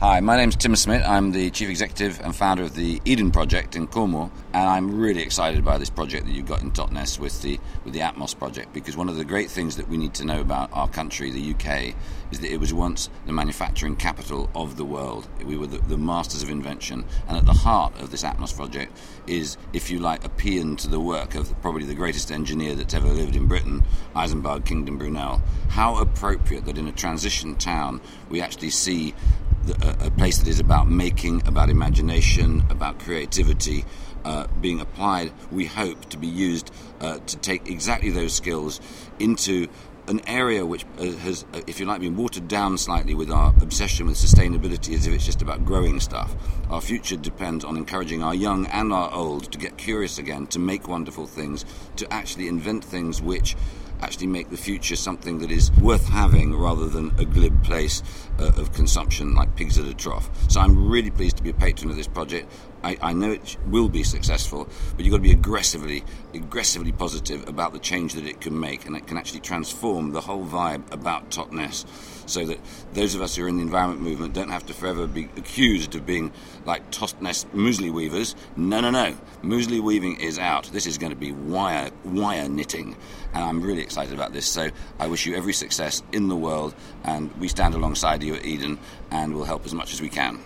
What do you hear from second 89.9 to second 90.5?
as we can.